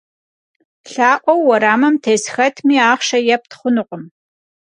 Lha'ueu 0.91 1.39
vueramım 1.47 1.95
tês 2.03 2.23
xetmi 2.33 2.77
axhşşe 2.91 3.19
yêpt 3.29 3.51
xhunukhım. 3.59 4.03